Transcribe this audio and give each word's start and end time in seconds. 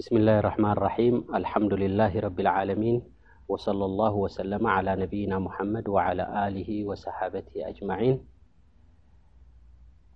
ብስሚ 0.00 0.16
اላه 0.22 0.36
ረحማን 0.48 0.76
ራም 0.84 1.16
አልحምዱላه 1.38 2.12
ረብ 2.24 2.38
ዓለሚን 2.58 2.94
صى 3.64 3.72
له 4.02 4.14
ሰለ 4.36 4.52
ነብና 5.00 5.32
መድ 5.74 5.86
ع 5.96 5.98
ሰሓበ 7.04 7.34
ኣጅማን 7.70 8.02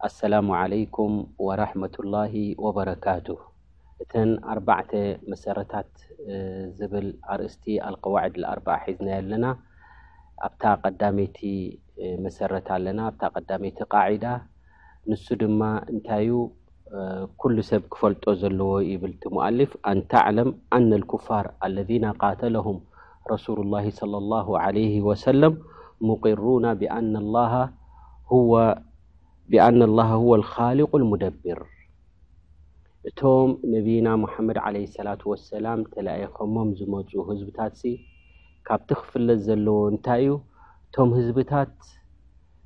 ኣሰላሙ 0.08 0.48
عለይኩም 0.60 1.12
ወረحመة 1.48 1.96
لላه 2.06 2.34
ወበረካቱ 2.66 3.26
እተን 4.04 4.30
ኣርባዕተ 4.54 4.90
መሰረታት 5.32 5.90
ዝብል 6.80 7.06
ኣርእስቲ 7.34 7.64
ኣልقዋዒድ 7.90 8.36
ኣርዓ 8.54 8.68
ሒዝናየኣለና 8.88 9.44
ኣብታ 10.48 10.62
ቀዳሜይቲ 10.84 11.38
መሰረት 12.26 12.66
ኣለና 12.78 12.98
ኣብታ 13.10 13.22
ቀዳሜቲ 13.36 13.78
ቃዳ 13.96 14.24
ንሱ 15.10 15.26
ድማ 15.42 15.60
እንታ 15.92 16.08
ዩ 16.28 16.44
ኩሉ 17.40 17.56
ሰብ 17.68 17.82
ክፈልጦ 17.92 18.24
ዘለዎ 18.40 18.70
ይብል 18.88 19.12
ቲመኣሊፍ 19.20 19.70
ኣንታዕለም 19.90 20.50
ኣነ 20.76 20.90
ኩፋር 21.10 21.44
አለذነ 21.66 22.04
ቃተለም 22.22 22.78
ረሱሉ 23.30 23.58
ላ 23.74 23.78
ለ 24.12 24.20
ላ 24.32 24.40
ለ 24.76 24.82
ወሰለም 25.06 25.54
ሙقሩና 26.08 26.66
ብኣነ 26.80 27.14
ላ 29.96 30.04
ካልق 30.54 30.92
ሙደብር 31.12 31.60
እቶም 33.10 33.50
ነብና 33.74 34.06
ሙሓመድ 34.24 34.58
ለ 34.74 34.84
ሰላ 34.98 35.08
ሰላም 35.52 35.80
ተለኣይከሞም 35.94 36.68
ዝመፁ 36.80 37.10
ህዝብታት 37.30 37.72
ሲ 37.80 37.94
ካብቲ 38.66 38.88
ክፍለጥ 39.00 39.38
ዘለዎ 39.48 39.78
እንታይ 39.94 40.22
እዩ 40.26 40.36
እቶም 40.86 41.10
ህዝብታት 41.20 41.74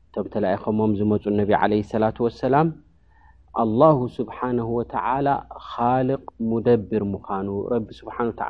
እቶም 0.09 0.27
ተኣይከሞም 0.35 0.93
ዝመፁ 1.01 1.23
ነብ 1.39 1.53
ለ 1.71 1.83
ሰላ 1.95 2.05
ወሰላም 2.27 2.69
ኣላሁ 3.61 3.97
ስብሓነ 4.17 4.59
ወተዓላ 4.79 5.29
ካልቅ 5.69 6.25
ሙደብር 6.49 7.03
ምዃኑ 7.13 7.49
ረቢ 7.73 7.87
ስብሓ 8.01 8.17
ወተ 8.31 8.41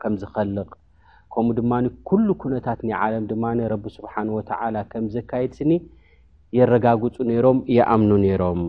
ከም 0.00 0.14
ዝከልቕ 0.22 0.68
ከምኡ 1.34 1.54
ድማኒ 1.58 1.84
ኩሉ 2.08 2.26
ኩነታት 2.42 2.80
ን 2.86 2.90
ዓለም 3.02 3.24
ድማ 3.30 3.44
ረቢ 3.72 3.84
ስብሓን 3.98 4.28
ወተዓላ 4.36 4.76
ከም 4.92 5.04
ዘካየድ 5.14 5.52
ስኒ 5.58 5.72
የረጋግፁ 6.58 7.14
ነይሮም 7.30 7.60
የኣምኑ 7.76 8.10
ነይሮም 8.24 8.62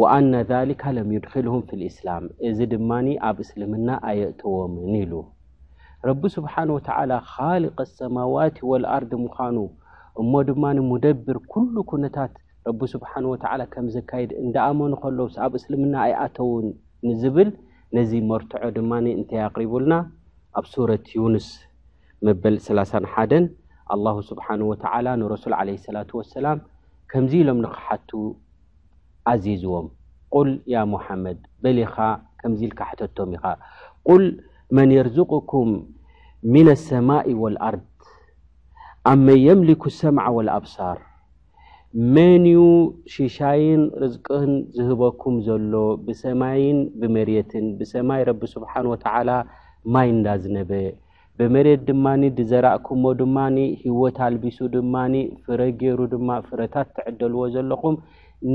ወአነ 0.00 0.32
ዛሊካ 0.50 0.82
ለም 0.96 1.08
ይድኪልም 1.16 1.56
ፊ 1.68 1.78
ልእስላም 1.80 2.24
እዚ 2.48 2.58
ድማኒ 2.74 3.06
ኣብ 3.28 3.38
እስልምና 3.44 3.88
ኣየእትዎምን 4.08 4.92
ኢሉ 5.02 5.12
ረቢ 6.08 6.22
ስብሓን 6.38 6.68
ወተላ 6.76 7.10
ካልቅ 7.32 7.76
ኣሰማዋት 7.86 8.58
ወልኣርድ 8.72 9.14
ምዃኑ 9.24 9.56
እሞ 10.22 10.32
ድማ 10.50 10.64
ሙደብር 10.90 11.38
ኩሉ 11.54 11.74
ኩነታት 11.92 12.34
ረቢ 12.66 12.80
ስብሓን 12.94 13.24
ወተዓላ 13.32 13.62
ከም 13.72 13.86
ዘካየድ 13.94 14.30
እንዳኣመኑ 14.44 14.92
ከለ 15.02 15.18
ኣብ 15.44 15.52
እስልምና 15.58 15.94
ኣይኣተውን 16.04 16.66
ንዝብል 17.08 17.48
ነዚ 17.96 18.10
መርትዖ 18.30 18.62
ድማ 18.76 18.90
እንተይ 19.18 19.40
ያቅሪቡልና 19.44 19.94
ኣብ 20.58 20.64
ሱረት 20.72 21.06
ዩንስ 21.18 21.46
መበል 22.26 22.54
31 22.66 23.54
ኣላሁ 23.94 24.16
ስብሓን 24.30 24.62
ወተዓላ 24.70 25.06
ንረሱል 25.22 25.54
ዓለ 25.60 25.68
ሰላት 25.86 26.10
ወሰላም 26.18 26.58
ከምዚ 27.10 27.32
ኢሎም 27.42 27.58
ንክሓቱ 27.64 28.10
ኣዚዝዎም 29.32 29.86
ቁል 30.36 30.50
ያ 30.74 30.78
ሙሓመድ 30.94 31.38
በሊካ 31.64 31.96
ከምዚ 32.40 32.60
ኢልካ 32.68 32.80
ሕተቶም 32.90 33.30
ኢኻ 33.36 33.44
ቁል 34.08 34.24
መን 34.76 34.90
የርዝቅኩም 34.96 35.70
ሚን 36.54 36.68
ኣሰማእ 36.76 37.28
ወልኣርድ 37.44 37.86
ኣብ 39.12 39.18
መን 39.28 39.38
የምሊኩ 39.48 39.82
ሰምዕ 40.00 40.26
ወኣብሳር 40.38 40.98
መን 42.14 42.42
ዩ 42.52 42.62
ሽሻይን 43.12 43.82
ርዝቅን 44.00 44.50
ዝህበኩም 44.74 45.36
ዘሎ 45.46 45.74
ብሰማይን 46.06 46.78
ብመሬትን 47.00 47.66
ብሰማይ 47.78 48.22
ረቢ 48.28 48.42
ስብሓን 48.54 48.86
ወተዓላ 48.92 49.30
ማይ 49.94 50.08
እንዳ 50.14 50.26
ዝነበ 50.42 50.70
ብመሬት 51.38 51.80
ድማኒ 51.88 52.22
ድዘራእኩዎ 52.38 53.04
ድማኒ 53.22 53.56
ሂወት 53.84 54.16
ኣልቢሱ 54.28 54.58
ድማኒ 54.76 55.14
ፍረ 55.46 55.60
ገይሩ 55.80 55.98
ድማ 56.14 56.28
ፍረታት 56.48 56.88
ትዕደልዎ 56.96 57.40
ዘለኹም 57.56 57.96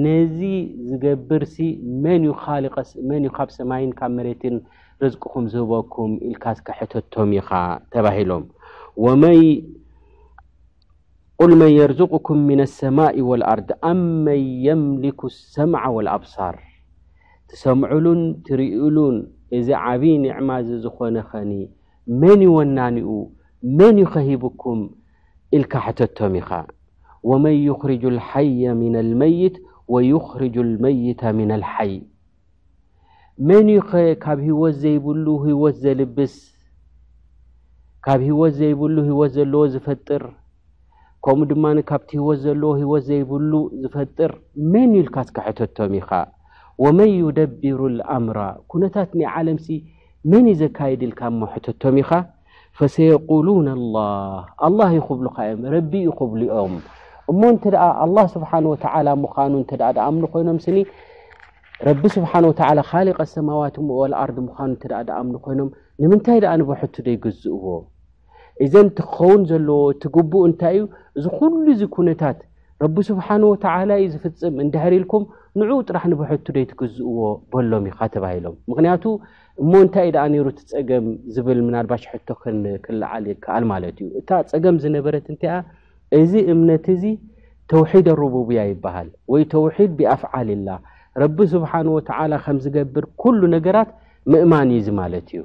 ነዚ 0.06 0.40
ዝገብርሲ 0.88 1.56
መን 2.04 2.26
ካሊቀስ 2.42 2.92
መን 3.12 3.26
ካብ 3.38 3.50
ሰማይን 3.60 3.92
ካብ 4.00 4.12
መሬትን 4.20 4.58
ርዝቅኩም 5.06 5.46
ዝህበኩም 5.54 6.12
ኢልካስከ 6.32 6.68
ሕተቶም 6.80 7.32
ኢካ 7.40 7.50
ተባሂሎም 7.96 8.46
ወይ 9.06 9.40
ል 11.50 11.54
መን 11.60 11.72
የርዝቁኩም 11.78 12.40
ምና 12.48 12.62
ሰማእ 12.80 13.16
ወልኣርድ 13.30 13.70
ኣብ 13.90 14.00
መን 14.26 14.42
የምሊኩ 14.66 15.20
ኣሰምዓ 15.32 15.82
ወልኣብሳር 15.96 16.56
ትሰምዑሉን 17.50 18.20
ትርኡሉን 18.46 19.16
እዚ 19.58 19.68
ዓብዪ 19.86 20.12
ንዕማ 20.24 20.50
ዚ 20.68 20.78
ዝኾነ 20.84 21.16
ኸኒ 21.30 21.52
መን 22.22 22.42
ይወናኒኡ 22.48 23.12
መን 23.80 23.98
ዩ 24.02 24.06
ኸሂብኩም 24.14 24.82
ኢልካ 25.58 25.74
ሕተቶም 25.86 26.34
ኢኻ 26.42 26.50
ወመን 27.30 27.58
ይኽርጁ 27.70 28.04
اልሓይ 28.14 28.50
ምና 28.82 28.96
ልመይት 29.10 29.56
ወይኽርጅ 29.96 30.56
اልመይተ 30.66 31.22
ምና 31.40 31.52
ልሓይ 31.64 31.94
መን 33.50 33.68
ኸካብ 33.90 34.40
ሂወት 34.50 34.76
ዘይብሉ 34.86 35.26
ሂወት 35.48 35.76
ዘልብስ 35.84 36.36
ካብ 38.08 38.22
ሂወት 38.30 38.54
ዘይብሉ 38.62 38.96
ህወት 39.10 39.32
ዘለዎ 39.40 39.62
ዝፈጥር 39.76 40.24
ከምኡ 41.26 41.44
ድማ 41.50 41.66
ካብቲ 41.90 42.10
ሂወት 42.22 42.40
ዘለዎ 42.46 42.70
ሂወት 42.80 43.04
ዘይብሉ 43.10 43.52
ዝፈጥር 43.82 44.32
መን 44.72 44.90
ዩልካስካ 44.98 45.38
ሕተቶም 45.46 45.92
ኢኻ 46.00 46.10
ወመን 46.84 47.10
ይደብሩ 47.20 47.80
ልኣምራ 47.98 48.40
ኩነታት 48.72 49.10
ንይዓለምሲ 49.20 49.68
መን 50.32 50.46
ዩ 50.52 50.56
ዘካየድኢልካ 50.62 51.22
እሞ 51.34 51.40
ሕተቶም 51.54 51.96
ኢኻ 52.02 52.12
ፈሰየቁሉና 52.80 53.70
ላሃ 53.94 54.42
ኣላ 54.68 54.80
ይክብሉካ 54.98 55.38
እዮም 55.50 55.62
ረቢ 55.76 55.92
ይክብሉ 56.10 56.42
ኦም 56.64 56.74
እሞ 57.32 57.42
እንተ 57.54 57.64
ደኣ 57.78 57.86
ኣላ 58.08 58.18
ስብሓን 58.36 58.68
ወተዓላ 58.74 59.08
ምኻኑ 59.24 59.54
እንተደ 59.64 59.82
ዳ 60.00 60.10
ምኒ 60.18 60.26
ኮይኖም 60.36 60.60
ስኒ 60.66 60.78
ረቢ 61.90 62.02
ስብሓን 62.18 62.46
ወተላ 62.52 62.80
ካሊቀ 62.92 63.18
ሰማዋት 63.38 63.78
ሞልኣርዲ 63.88 64.38
ምዃኑ 64.50 64.68
እንተደ 64.74 64.94
ድምኒ 65.12 65.36
ኮይኖም 65.48 65.70
ንምንታይ 66.04 66.40
ደኣ 66.46 66.54
ንቦሕቱ 66.62 66.94
ዶይገዝእዎ 67.08 67.66
እዘን 68.64 68.88
ቲኸውን 68.98 69.42
ዘለዎ 69.50 69.78
እትግቡእ 69.94 70.44
እንታይ 70.48 70.76
እዩ 70.80 70.84
እዚ 71.18 71.26
ኩሉ 71.38 71.66
ዚ 71.80 71.84
ኩነታት 71.96 72.40
ረቢ 72.84 72.96
ስብሓን 73.10 73.44
ወተዓላ 73.52 73.92
ዩ 74.02 74.06
ዝፍፅም 74.14 74.56
እንዳሕሪ 74.66 74.94
ኢልኩም 75.02 75.24
ንዑኡ 75.60 75.80
ጥራሕ 75.90 76.04
ንበሕቱ 76.12 76.46
ደይትግዝእዎ 76.58 77.20
በሎም 77.54 77.86
ኢ 77.90 77.92
ካ 77.98 78.08
ተባሂሎም 78.16 78.56
ምክንያቱ 78.72 79.04
እሞ 79.62 79.72
እንታይ 79.86 80.08
ኢ 80.10 80.14
ደኣ 80.16 80.24
ነይሩ 80.34 80.46
እቲ 80.54 80.60
ፀገም 80.74 81.06
ዝብል 81.36 81.60
ምናልባሽ 81.68 82.04
ሕቶ 82.14 82.28
ክልዓል 82.86 83.26
ይከኣል 83.32 83.66
ማለት 83.74 83.98
እዩ 84.06 84.10
እታ 84.22 84.30
ፀገም 84.54 84.78
ዝነበረት 84.84 85.26
እንታይያ 85.34 85.56
እዚ 86.22 86.34
እምነት 86.54 86.88
እዚ 86.96 87.04
ተውሒድ 87.72 88.08
ኣረቡብያ 88.16 88.62
ይበሃል 88.72 89.10
ወይ 89.34 89.44
ተውሒድ 89.54 89.92
ብኣፍዓል 90.00 90.48
ኢላ 90.58 90.70
ረቢ 91.22 91.38
ስብሓን 91.54 91.88
ወተዓላ 91.96 92.34
ከም 92.46 92.58
ዝገብር 92.66 93.06
ኩሉ 93.24 93.42
ነገራት 93.58 93.90
ምእማን 94.34 94.70
እዩ 94.76 94.82
ዚ 94.88 94.92
ማለት 95.02 95.28
እዩ 95.34 95.42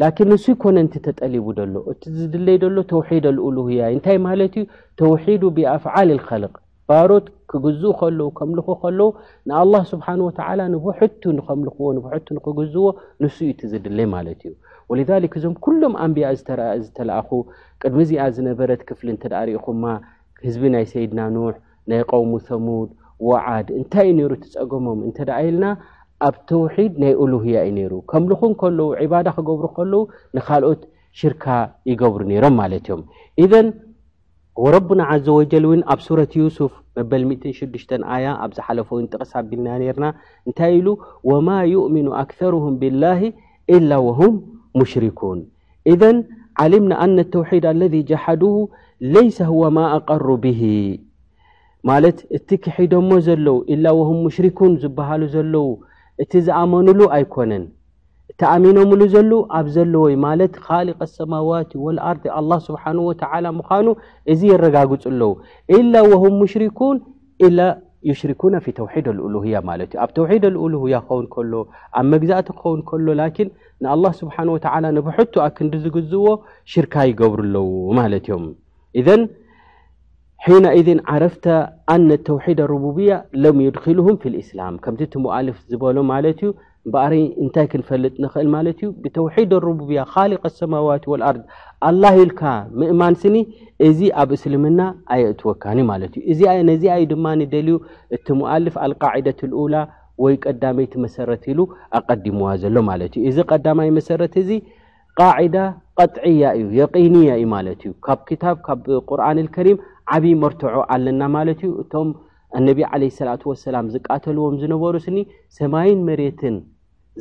ላኪን 0.00 0.28
ንሱ 0.32 0.44
ይኮነንቲ 0.52 0.92
ተጠሊቡ 1.06 1.46
ደሎ 1.58 1.74
እቲ 1.92 2.02
ዝድለይ 2.18 2.56
ደሎ 2.64 2.76
ተውሒድ 2.92 3.24
ኣሉሂያይ 3.32 3.90
እንታይ 3.96 4.18
ማለት 4.26 4.54
እዩ 4.60 4.66
ተውሒዱ 5.00 5.42
ብኣፍዓል 5.56 6.08
ልኸልቅ 6.18 6.54
ባሮት 6.90 7.26
ክግዝኡ 7.50 7.90
ኸለዉ 8.00 8.28
ከምልኹ 8.38 8.68
ኸለዉ 8.82 9.08
ንኣላ 9.48 9.74
ስብሓን 9.90 10.20
ወተዓላ 10.28 10.60
ንቡሕቱ 10.74 11.22
ንከምልኽዎ 11.38 11.88
ንቡሕቱ 11.98 12.26
ንኽግዝዎ 12.38 12.86
ንሱ 13.24 13.36
እቲ 13.52 13.60
ዝድለይ 13.72 14.08
ማለት 14.14 14.40
እዩ 14.48 14.54
ወሊሊክ 14.92 15.34
እዞም 15.40 15.54
ኩሎም 15.66 15.94
ኣንቢያ 16.04 16.30
ዝተለኣኹ 16.88 17.28
ቅድሚ 17.82 18.00
እዚኣ 18.06 18.22
ዝነበረት 18.38 18.80
ክፍሊ 18.88 19.08
እንተዳ 19.16 19.34
ርኢኹማ 19.50 19.84
ህዝቢ 20.46 20.62
ናይ 20.76 20.86
ሰይድና 20.94 21.20
ኑሕ 21.36 21.54
ናይ 21.90 22.00
ቀውሙ 22.12 22.32
ሰሙድ 22.50 22.88
ወዓድ 23.28 23.68
እንታእ 23.78 24.10
ነይሩ 24.18 24.30
ትፀገሞም 24.42 25.00
እንተደኣኢልና 25.06 25.64
ኣብ 26.26 26.34
ተውሒድ 26.50 26.92
ናይ 27.02 27.12
ኦሉያ 27.24 27.58
ዩ 27.66 27.70
ነይሩ 27.76 27.92
ከምልኩን 28.10 28.52
ከለዉ 28.60 28.86
ዕባዳ 29.04 29.26
ክገብሩ 29.36 29.66
ከለዉ 29.76 30.00
ንካልኦት 30.36 30.82
ሽርካ 31.20 31.44
ይገብሩ 31.90 32.20
ነይሮም 32.30 32.54
ማለት 32.62 32.84
እዮም 32.88 33.00
እዘ 33.44 33.52
ረቡና 34.74 35.02
ዘ 35.26 35.34
ወጀል 35.38 35.64
ኣብ 35.92 36.00
ሱረ 36.06 36.20
ስፍ 36.56 36.72
መበል 36.96 37.22
6 37.58 37.94
ኣያ 38.14 38.26
ኣብ 38.44 38.50
ዝሓለፈ 38.56 38.88
ው 38.96 39.06
ጥቕስ 39.12 39.32
ኣቢልና 39.40 39.68
ርና 39.96 40.06
እንታይ 40.48 40.72
ኢሉ 40.78 40.88
ወማ 41.30 41.48
ይእምኑ 41.72 42.06
ኣክርም 42.22 42.74
ብላህ 42.80 43.20
ኢላ 43.76 43.90
ወም 44.08 44.34
ሙሽሪኩን 44.80 45.38
እዘ 45.92 46.02
ዓሊምና 46.64 46.92
ኣነ 47.04 47.18
ተውሒድ 47.34 47.64
አለذ 47.70 47.94
ጀሓዱ 48.10 48.42
ለይሰ 49.14 49.38
ማ 49.76 49.86
ኣቀሩ 49.96 50.26
ብሂ 50.44 50.60
ማለት 51.88 52.18
እቲ 52.36 52.48
ክሒደሞ 52.64 53.10
ዘለው 53.28 53.58
ላ 53.84 53.92
ም 54.08 54.12
ሙሽሪኩን 54.26 54.72
ዝበሃሉ 54.82 55.22
ዘለዉ 55.36 55.68
እቲ 56.22 56.32
ዝኣመኑሉ 56.46 57.00
ኣይኮነን 57.16 57.62
ተኣሚኖምሉ 58.40 59.00
ዘሎዉ 59.12 59.32
ኣብ 59.58 59.66
ዘለዎይ 59.74 60.14
ማለት 60.26 60.52
ካሊቅ 60.66 60.98
ሰማዋት 61.18 61.70
ወኣር 61.84 62.16
ኣ 62.36 62.58
ስብሓ 62.66 62.84
ወተላ 63.08 63.44
ምዃኑ 63.58 63.86
እዚ 64.32 64.40
የረጋግፅ 64.50 65.02
ኣለዉ 65.10 65.30
ኢላ 65.78 65.94
ወም 66.24 66.34
ሙሽሪኩን 66.42 66.96
ኢላ 67.46 67.58
ዩሽሪኩና 68.10 68.54
ፊ 68.66 68.72
ተውሒድ 68.78 69.06
ሉያ 69.32 69.56
ማለት 69.70 69.88
እዩ 69.94 69.98
ኣብ 70.04 70.10
ተውሒድ 70.18 70.44
ሉያ 70.74 70.98
ክኸውን 71.06 71.26
ከሎ 71.34 71.52
ኣብ 72.00 72.06
መግዛእቲ 72.12 72.48
ክኸውን 72.58 72.80
ከሎ 72.90 73.06
ላኪን 73.20 73.48
ንኣላ 73.84 74.04
ስብሓ 74.20 74.36
ወተ 74.54 74.66
ንብሕቱ 74.98 75.34
ኣክንዲ 75.48 75.74
ዝግዝዎ 75.84 76.26
ሽርካ 76.74 76.94
ይገብሩ 77.10 77.42
ኣለዉ 77.54 77.66
ማለት 78.00 78.24
እዮም 79.02 79.24
ሒነን 80.44 81.00
ዓረፍተ 81.12 81.46
ኣነ 81.94 82.08
ተውሒድ 82.26 82.60
ረቡብያ 82.70 83.12
ለም 83.42 83.58
ይድኪልም 83.66 84.06
ፊ 84.20 84.30
ልእስላም 84.34 84.74
ከምቲ 84.84 85.00
ትሞዋልፍ 85.14 85.56
ዝበሎ 85.72 85.96
ማለት 86.10 86.38
እዩ 86.44 86.50
በኣሪ 86.92 87.14
እንታይ 87.44 87.66
ክንፈልጥ 87.72 88.12
ንኽእል 88.24 88.48
ማለት 88.54 88.78
እዩ 88.84 88.88
ብተውሒድ 89.02 89.52
ረቡብያ 89.66 90.02
ካሊቀ 90.14 90.42
ሰማዋት 90.60 91.04
ወልኣርድ 91.12 91.42
ኣላ 91.88 92.02
ኢልካ 92.22 92.40
ምእማን 92.82 93.14
ስኒ 93.24 93.36
እዚ 93.88 94.00
ኣብ 94.22 94.30
እስልምና 94.38 94.80
ኣየእትወካኒ 95.16 95.78
ማለት 95.92 96.14
እዩ 96.34 96.40
ነዚ 96.70 96.82
ኣይ 96.96 97.04
ድማ 97.12 97.26
ንደልዩ 97.42 97.76
እቲ 98.18 98.26
ሞዋልፍ 98.40 98.76
ኣልቃዒደት 98.86 99.40
ልኡላ 99.50 99.74
ወይ 100.24 100.34
ቀዳመይቲ 100.46 100.92
መሰረት 101.06 101.44
ኢሉ 101.52 101.60
ኣቀዲምዋ 102.00 102.48
ዘሎ 102.64 102.76
ማለት 102.90 103.12
እዩ 103.18 103.26
እዚ 103.32 103.38
ቀዳማይ 103.52 103.90
መሰረት 104.00 104.34
እዚ 104.44 104.50
ቃዳ 105.20 105.56
ቀጥዕያ 106.00 106.44
እዩ 106.58 106.68
የቂንያ 106.80 107.30
እዩ 107.40 107.46
ማለት 107.54 107.80
እዩ 107.86 107.92
ካብ 108.06 108.20
ክታብ 108.28 108.56
ካብ 108.66 108.78
ቁርኣን 109.10 109.38
ልከሪም 109.46 109.78
ዓብይ 110.16 110.34
መርትዑ 110.42 110.80
ኣለና 110.94 111.22
ማለት 111.36 111.60
እዩ 111.66 111.72
እቶም 111.82 112.08
ኣነብ 112.58 112.78
ዓለ 112.92 113.02
ስላት 113.18 113.42
ወሰላም 113.50 113.86
ዝቃተልዎም 113.94 114.54
ዝነበሩ 114.62 114.94
ስኒ 115.06 115.18
ሰማይን 115.58 116.00
መሬትን 116.08 116.56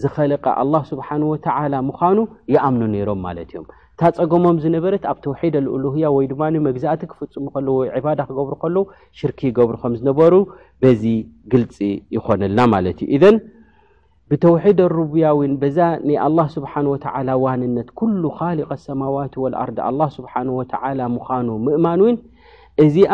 ዝኸለቀ 0.01 0.45
ኣላ 0.63 0.73
ስብሓን 0.91 1.23
ወተዓላ 1.31 1.73
ምኳኑ 1.89 2.17
ይኣምኑ 2.53 2.81
ነይሮም 2.95 3.21
ማለት 3.27 3.49
እዮም 3.53 3.65
እንታ 3.73 4.01
ፀገሞም 4.17 4.57
ዝነበረት 4.63 5.03
ኣብ 5.11 5.17
ተውሒድ 5.25 5.55
ልሉያ 5.67 6.09
ወይ 6.17 6.25
ድማ 6.31 6.41
መግዛእቲ 6.67 7.01
ክፍፅሙ 7.11 7.45
ከለዉ 7.55 7.73
ወይ 7.81 7.89
ዕባዳ 7.99 8.19
ክገብሩ 8.29 8.53
ከለዉ 8.65 8.83
ሽርክ 9.19 9.39
ይገብሩ 9.49 9.75
ከም 9.83 9.93
ዝነበሩ 10.01 10.33
በዚ 10.83 11.03
ግልፂ 11.53 11.77
ይኮነልና 12.17 12.59
ማለት 12.75 12.99
እዩ 13.15 13.23
ብተውሒድ 14.31 14.79
ኣሩብያዊን 14.87 15.53
በዛ 15.61 15.79
ና 16.07 16.09
ኣላ 16.25 16.39
ስብሓ 16.55 16.73
ወተዓላ 16.93 17.29
ዋንነት 17.43 17.87
ኩሉ 17.99 18.21
ካሊቀ 18.39 18.67
ኣሰማዋት 18.77 19.33
ወኣርድ 19.43 19.77
ኣ 19.87 19.91
ስብሓ 20.17 20.33
ወተዓላ 20.57 20.99
ምዃኑ 21.15 21.47
ምእማን 21.67 22.01
እውን 22.03 22.17
እዚኣ 22.85 23.13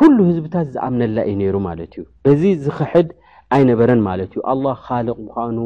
ኩሉ 0.00 0.16
ህዝብታት 0.30 0.66
ዝኣምነላ 0.74 1.18
እዩ 1.28 1.34
ነይሩ 1.42 1.54
ማለት 1.68 1.92
እዩ 1.98 2.04
በዚ 2.24 2.42
ዝክሕድ 2.64 3.08
ኣይነበረን 3.56 4.00
ማለት 4.08 4.30
እዩ 4.36 4.40
ኣ 4.52 4.72
ካልቅ 4.86 5.16
ምኳኑ 5.26 5.58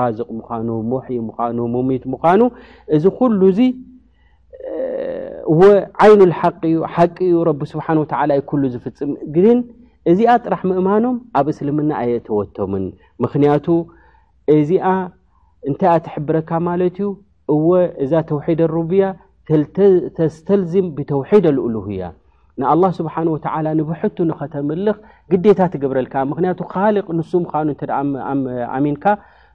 ራዚቅ 0.00 0.28
ምዃኑ 0.38 0.68
ሞሒይ 0.94 1.18
ምዃኑ 1.28 1.58
ሙሚት 1.76 2.02
ምዃኑ 2.14 2.40
እዚ 2.96 3.04
ኩሉ 3.20 3.40
እዚ 3.52 3.60
ወዓይኑ 5.60 6.20
ልሓቂ 6.32 6.60
እዩ 6.72 6.78
ሓቂ 6.94 7.16
እዩ 7.30 7.38
ረቢ 7.50 7.60
ስብሓ 7.74 7.86
ወተላ 8.02 8.30
ዩ 8.40 8.42
ኩሉ 8.50 8.62
ዝፍፅም 8.72 9.12
ግን 9.36 9.58
እዚኣ 10.10 10.30
ጥራሕ 10.44 10.60
ምእማኖም 10.70 11.16
ኣብ 11.38 11.46
እስልምና 11.52 11.90
ኣየእተወቶምን 12.02 12.84
ምክንያቱ 13.24 13.66
እዚኣ 14.54 14.86
እንታይ 15.68 15.88
ኣ 15.94 15.96
ትሕብረካ 16.04 16.50
ማለት 16.68 16.96
እዩ 17.00 17.08
እወ 17.54 17.68
እዛ 18.04 18.12
ተውሒደ 18.30 18.60
ኣሩብያ 18.70 19.04
ተስተልዝም 20.18 20.86
ብተውሒድ 20.96 21.44
ኣልኡልህ 21.50 21.86
እያ 21.94 22.02
ንኣላ 22.60 22.82
ስብሓን 22.98 23.28
ወተዓላ 23.34 23.66
ንብሕቱ 23.80 24.16
ንኸተምልኽ 24.30 24.96
ግዴታት 25.32 25.70
ትግብረልካ 25.74 26.14
ምክንያቱ 26.30 26.60
ካሊቕ 26.72 27.06
ንሱ 27.18 27.30
ምካኑ 27.44 27.68
እተ 27.74 27.82
ኣሚንካ 28.76 29.04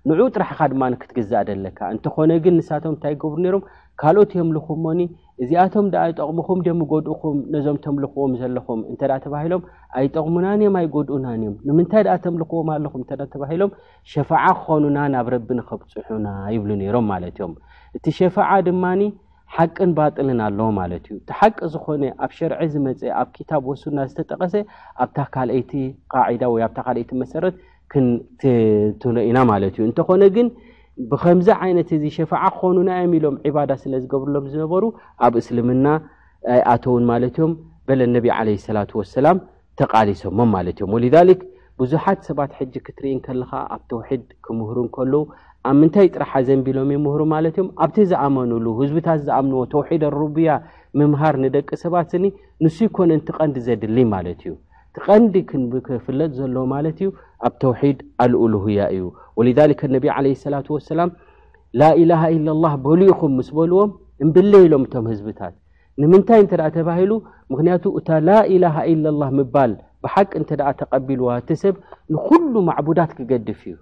ንዑኡ 0.09 0.27
ጥራሕካ 0.35 0.59
ድማ 0.71 0.81
ንክትግዛእ 0.93 1.43
ደለካ 1.49 1.79
እንተኾነ 1.93 2.31
ግን 2.45 2.55
ንሳቶም 2.59 2.91
እንታይ 2.95 3.13
ገብሩ 3.21 3.37
ነይሮም 3.45 3.63
ካልኦት 4.01 4.31
እዮምልኹሞኒ 4.35 4.99
እዚኣቶም 5.43 5.85
ደኣ 5.93 6.03
ጠቕሙኹም 6.17 6.59
ደሚ 6.67 6.81
ጎድእኹም 6.91 7.37
ነዞም 7.53 7.77
ተምልኽዎም 7.85 8.33
ዘለኹም 8.41 8.79
እንተደኣ 8.91 9.17
ተባሂሎም 9.25 9.63
ኣይጠቕሙናንዮም 9.99 10.75
ኣይጎድኡናንእዮም 10.81 11.55
ንምንታይ 11.67 12.03
ደኣ 12.07 12.15
ተምልኽዎም 12.25 12.69
ኣለኹም 12.75 13.01
እተ 13.05 13.11
ተባሂሎም 13.33 13.71
ሸፈዓ 14.11 14.43
ክኮኑና 14.59 14.97
ናብ 15.15 15.29
ረቢ 15.35 15.49
ንከብፅሑና 15.59 16.27
ይብሉ 16.55 16.69
ነይሮም 16.81 17.07
ማለት 17.13 17.35
እዮም 17.39 17.53
እቲ 17.97 18.05
ሸፈዓ 18.19 18.49
ድማኒ 18.67 19.01
ሓቅን 19.55 19.91
ባጥልን 19.97 20.39
ኣለዎ 20.47 20.67
ማለት 20.79 21.03
እዩ 21.09 21.13
እቲ 21.21 21.29
ሓቂ 21.39 21.57
ዝኮነ 21.73 22.03
ኣብ 22.25 22.31
ሸርዒ 22.37 22.61
ዝመፀ 22.75 23.01
ኣብ 23.21 23.27
ክታብ 23.35 23.65
ወሱና 23.71 23.97
ዝተጠቀሰ 24.11 24.53
ኣብታ 25.05 25.17
ካልእይቲ 25.33 25.71
ቃዒዳ 26.13 26.41
ወይ 26.53 26.63
ኣብታ 26.69 26.77
ካልእይቲ 26.87 27.11
መሰረት 27.23 27.57
ክንትረኢና 27.93 29.37
ማለት 29.53 29.73
እዩ 29.79 29.83
እንተኮነ 29.89 30.23
ግን 30.37 30.47
ብከምዚ 31.11 31.47
ዓይነት 31.63 31.89
እዚ 31.95 32.03
ሸፈዓ 32.17 32.43
ክኮኑ 32.55 32.75
ናኤም 32.89 33.13
ኢሎም 33.17 33.35
ዕባዳ 33.47 33.71
ስለ 33.81 33.93
ዝገብርሎም 34.03 34.45
ዝነበሩ 34.51 34.83
ኣብ 35.25 35.33
እስልምና 35.41 35.87
ኣይኣቶውን 36.53 37.03
ማለት 37.09 37.35
እዮም 37.39 37.53
በለ 37.89 38.01
ነቢ 38.15 38.25
ዓለ 38.37 38.47
ሰላት 38.67 38.91
ወሰላም 38.99 39.37
ተቃሊሶሞም 39.79 40.49
ማለት 40.57 40.75
እዮም 40.79 40.91
ወሊሊክ 40.97 41.41
ብዙሓት 41.81 42.19
ሰባት 42.29 42.51
ሕጂ 42.59 42.73
ክትርኢን 42.85 43.19
ከለካ 43.25 43.51
ኣብ 43.75 43.81
ተውሒድ 43.91 44.23
ክምህሩ 44.45 44.77
እከልዉ 44.89 45.19
ኣብ 45.69 45.75
ምንታይ 45.81 46.07
ጥራሓ 46.15 46.31
ዘን 46.49 46.59
ቢሎም 46.67 46.89
ይምህሩ 46.95 47.21
ማለት 47.35 47.55
እዮም 47.57 47.69
ኣብቲ 47.85 47.97
ዝኣመኑሉ 48.11 48.65
ህዝብታት 48.81 49.19
ዝኣምንዎ 49.27 49.61
ተውሒድ 49.73 50.05
ኣሩብያ 50.11 50.51
ምምሃር 50.99 51.37
ንደቂ 51.45 51.69
ሰባት 51.83 52.07
ስኒ 52.15 52.25
ንሱ 52.65 52.77
ይኮነ 52.87 53.11
እንትቐንዲ 53.19 53.55
ዘድሊ 53.67 53.97
ማለት 54.15 54.41
እዩ 54.45 54.53
ትቀንዲ 54.95 55.35
ክክፍለጥ 55.51 56.29
ዘሎ 56.39 56.57
ማለት 56.73 56.97
እዩ 57.03 57.09
ኣብ 57.47 57.53
ተውሒድ 57.63 57.97
ኣልኡሉህያ 58.23 58.81
እዩ 58.95 59.05
ወልልከ 59.39 59.81
ነቢ 59.95 60.05
ዓለ 60.15 60.25
ሰላት 60.43 60.67
ወሰላም 60.75 61.09
ላኢላሃ 61.81 62.21
ኢላላ 62.35 62.65
በሉኢኹም 62.85 63.33
ምስ 63.39 63.49
በልዎም 63.57 63.91
እምብለኢሎም 64.25 64.83
እቶም 64.87 65.07
ህዝብታት 65.11 65.55
ንምንታይ 66.01 66.39
እንተደኣ 66.43 66.67
ተባሂሉ 66.77 67.11
ምክንያቱ 67.51 67.83
እታ 67.99 68.09
ላኢላሃ 68.29 68.77
ኢላ 68.93 69.05
ላ 69.21 69.25
ምባል 69.39 69.73
ብሓቂ 70.05 70.31
እንተ 70.39 70.49
ደኣ 70.59 70.69
ተቐቢልዋ 70.81 71.27
እቲ 71.41 71.49
ሰብ 71.63 71.75
ንኩሉ 72.15 72.53
ማዕቡዳት 72.69 73.11
ክገድፍ 73.17 73.61
እዩ 73.69 73.75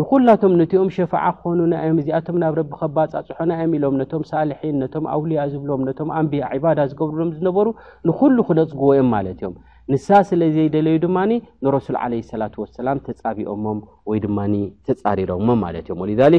ንኩላቶም 0.00 0.52
ነቲኦም 0.60 0.90
ሸፈዓ 0.96 1.22
ክኮኑና 1.36 1.72
እዮም 1.84 1.96
እዚኣቶም 2.02 2.36
ናብ 2.42 2.52
ረቢ 2.60 2.70
ከባፃፅሖና 2.82 3.50
ዮም 3.62 3.72
ኢሎም 3.78 3.94
ነቶም 4.02 4.22
ሳልሒን 4.30 4.76
ነቶም 4.82 5.04
ኣውልያ 5.14 5.40
ዝብሎም 5.54 5.82
ነቶም 5.88 6.08
ኣንብያ 6.18 6.48
ዕባዳ 6.58 6.78
ዝገብርሎም 6.92 7.32
ዝነበሩ 7.38 7.66
ንኩሉ 8.10 8.36
ክነፅግዎ 8.50 8.90
እዮም 8.96 9.10
ማለት 9.16 9.38
እዮም 9.40 9.56
ንሳ 9.92 10.06
ስለ 10.28 10.42
ዘይደለዩ 10.56 10.96
ድማኒ 11.04 11.30
ንረሱል 11.64 11.96
ለ 12.12 12.18
ሰላ 12.32 12.42
ሰላም 12.80 12.98
ተፃቢኦሞም 13.06 13.78
ወይ 14.10 14.18
ድማ 14.24 14.38
ተፃሪሮሞም 14.88 15.58
ማለት 15.64 15.84
እዮም 15.86 16.00
ወሊሊ 16.04 16.36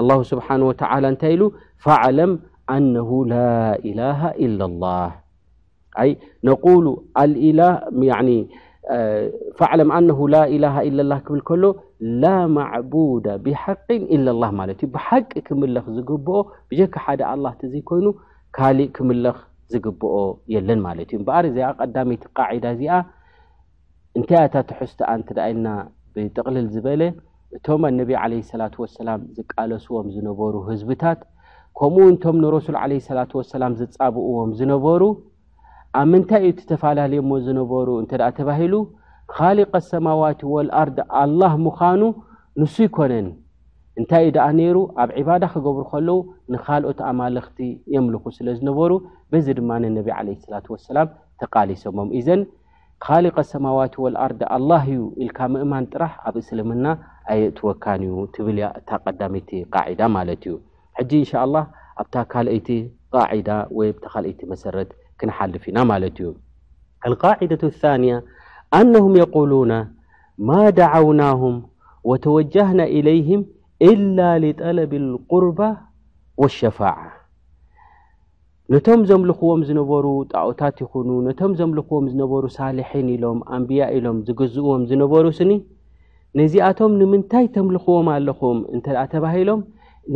ኣ 0.00 0.04
ስብሓ 0.30 0.46
ወተላ 0.68 1.04
እንታይ 1.12 1.32
ኢሉ 1.36 1.42
ፈዕለም 1.86 2.32
ኣነ 2.74 2.94
ላኢላሃ 3.32 4.20
ኢላ 4.46 4.60
ላ 4.84 4.94
ይ 6.10 6.12
ነሉ 6.48 6.84
ም 8.02 8.04
ነ 8.28 10.18
ላ 10.34 10.40
ላ 10.64 10.66
ኢ 10.88 10.92
ላ 11.12 11.16
ክብል 11.26 11.42
ከሎ 11.50 11.64
ላ 12.22 12.34
ማዕቡድ 12.58 13.26
ብሓቅን 13.46 14.02
ኢላ 14.16 14.26
ላ 14.42 14.46
ማለት 14.60 14.78
እዩ 14.84 14.88
ብሓቂ 14.96 15.30
ክምልኽ 15.48 15.86
ዝግብኦ 15.96 16.38
ብጀካ 16.70 16.96
ሓደ 17.04 17.20
ኣላ 17.34 17.46
ተ 17.60 17.68
ዘይኮይኑ 17.74 18.06
ካሊእ 18.56 18.88
ክምልክ 18.96 19.38
ዝግብኦ 19.72 20.16
የለን 20.54 20.80
ማለት 20.86 21.08
እዩ 21.12 21.18
እምበኣር 21.20 21.44
እዚኣ 21.50 21.66
ቀዳመይቲ 21.80 22.24
ቃዒዳ 22.38 22.66
እዚኣ 22.76 22.96
እንታይ 24.18 24.38
እኣታ 24.46 24.56
ትሑዝቲኣ 24.70 25.08
እንትደኣ 25.18 25.44
ኢልና 25.52 25.68
ብጥቕልል 26.14 26.66
ዝበለ 26.74 27.02
እቶም 27.56 27.82
ኣነቢ 27.88 28.10
ዓለ 28.22 28.32
ሰላት 28.50 28.74
ወሰላም 28.82 29.20
ዝቃለስዎም 29.36 30.08
ዝነበሩ 30.16 30.54
ህዝብታት 30.70 31.20
ከምኡው 31.78 32.10
እቶም 32.14 32.36
ንሮሱል 32.44 32.76
ዓለ 32.82 32.92
ሰላት 33.08 33.30
ወሰላም 33.38 33.72
ዝፃብእዎም 33.80 34.50
ዝነበሩ 34.58 35.02
ኣብ 36.00 36.06
ምንታይ 36.12 36.44
እቲ 36.50 36.58
ዝተፈላለዩሞ 36.64 37.30
ዝነበሩ 37.46 37.88
እንተደኣ 38.02 38.28
ተባሂሉ 38.38 38.74
ካሊቀ 39.34 39.70
ኣሰማዋት 39.80 40.40
ወልኣርድ 40.54 40.98
ኣልላህ 41.20 41.52
ምዃኑ 41.66 42.02
ንሱ 42.60 42.74
ይኮነን 42.88 43.28
እንታይ 44.00 44.22
ዩ 44.26 44.30
ደኣ 44.36 44.46
ነይሩ 44.58 44.76
ኣብ 45.02 45.10
ዕባዳ 45.20 45.42
ክገብሩ 45.52 45.82
ከለዉ 45.90 46.16
ንካልኦት 46.52 47.00
ኣማለክቲ 47.10 47.58
የምልኩ 47.94 48.24
ስለዝነበሩ 48.38 48.92
በዚ 49.32 49.46
ድማ 49.58 49.70
ንነቢ 49.82 50.08
ለ 50.26 50.34
ስላ 50.46 50.54
ወሰላም 50.74 51.08
ተቃሊሶሞም 51.42 52.08
እዘን 52.18 52.40
ካሊቀ 53.04 53.36
ሰማዋት 53.52 53.94
ወልኣርድ 54.04 54.40
ኣላህ 54.56 54.82
እዩ 54.94 55.00
ኢልካ 55.22 55.38
ምእማን 55.54 55.86
ጥራሕ 55.92 56.12
ኣብ 56.28 56.34
እስልምና 56.42 56.84
ኣየ 57.34 57.42
ትወካን 57.58 58.02
እዩ 58.08 58.14
ትብል 58.34 58.58
እታ 58.80 58.90
ቀዳመይቲ 59.04 59.50
ቃዳ 59.76 60.00
ማለት 60.16 60.42
እዩ 60.48 60.54
ሕጂ 60.98 61.12
እንሻ 61.22 61.32
ላ 61.54 61.64
ኣብታ 62.02 62.14
ካልአይቲ 62.34 62.68
ቃዳ 63.16 63.48
ወይኣ 63.78 63.96
ካልአይቲ 64.14 64.40
መሰረት 64.54 64.88
ክንሓልፍ 65.20 65.64
ኢና 65.70 65.78
ማለት 65.94 66.16
እዩ 66.22 66.30
ቃደ 67.24 67.90
ንያ 68.04 68.14
ኣነም 68.80 69.14
የቁሉነ 69.22 69.72
ማ 70.48 70.62
ደዓውናም 70.80 71.56
ወተወጀህና 72.10 72.80
ኢለይህም 72.98 73.42
ኢላ 73.90 74.18
ሊጠለብ 74.42 74.92
ልቁርባ 75.04 75.60
ወኣሸፋዓ 76.42 76.96
ነቶም 78.72 79.00
ዘምልኽዎም 79.08 79.60
ዝነበሩ 79.68 80.04
ጣኦታት 80.32 80.76
ይኹኑ 80.82 81.08
ነቶም 81.26 81.52
ዘምልኽዎም 81.58 82.04
ዝነበሩ 82.12 82.42
ሳሌሒን 82.56 83.08
ኢሎም 83.14 83.38
ኣምብያ 83.56 83.82
ኢሎም 83.96 84.18
ዝግዝእዎም 84.26 84.82
ዝነበሩ 84.90 85.24
ስኒ 85.38 85.52
ነዚኣቶም 86.40 86.92
ንምንታይ 87.00 87.46
ተምልኽዎም 87.56 88.06
ኣለኹም 88.16 88.58
እንተ 88.74 88.86
ድኣ 88.96 89.02
ተባሂሎም 89.14 89.60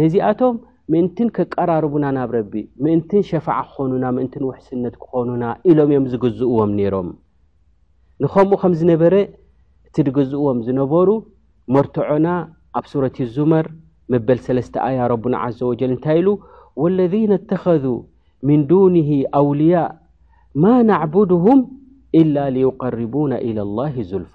ነዚኣቶም 0.00 0.54
ምእንትን 0.94 1.28
ከቀራርቡና 1.38 2.04
ናብ 2.18 2.30
ረቢ 2.37 2.54
ምእንትን 2.87 3.25
ሸፋዓ 3.32 3.58
ክኾኑና 3.70 4.04
ምእንትን 4.18 4.44
ውሕስነት 4.50 4.94
ክኾኑና 5.02 5.44
ኢሎም 5.70 5.90
እዮም 5.92 6.06
ዝግዝእዎም 6.12 6.70
ነይሮም 6.78 7.10
ንከምኡ 8.25 8.58
ከም 8.62 8.72
ዝነበረ 8.82 9.14
እቲ 9.88 9.96
ዝግዝእዎም 10.08 10.60
ዝነበሩ 10.68 11.08
መርትዖና 11.76 12.26
ኣብ 12.78 12.87
ሱረት 12.92 13.16
ዙመር 13.35 13.66
ምበል 14.12 14.38
3ተ 14.47 14.75
ኣያ 14.88 15.00
ረቡና 15.12 15.35
ዘ 15.58 15.61
ወጀል 15.70 15.90
እንታይ 15.94 16.16
ኢሉ 16.20 16.28
ወለذነ 16.82 17.32
እተኸذ 17.40 17.85
ምን 18.49 18.61
ዱን 18.70 18.94
ኣውልያء 19.38 19.88
ማ 20.62 20.75
ናዕቡድهም 20.90 21.61
إላ 22.20 22.37
ليقርቡና 22.56 23.32
ኢላى 23.47 23.64
لላه 23.70 23.94
ዙልፋ 24.11 24.35